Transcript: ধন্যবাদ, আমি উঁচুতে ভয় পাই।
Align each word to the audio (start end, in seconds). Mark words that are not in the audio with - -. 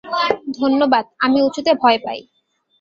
ধন্যবাদ, 0.59 1.05
আমি 1.19 1.37
উঁচুতে 1.41 1.71
ভয় 1.73 1.99
পাই। 2.05 2.19